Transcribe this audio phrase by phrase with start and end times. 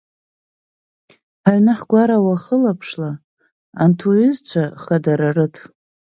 [1.43, 3.11] Ҳаҩны-ҳгәара уахылаԥшла,
[3.83, 5.55] анҭ уҩызцәа хадара рыҭ!